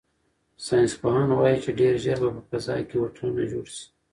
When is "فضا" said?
2.49-2.75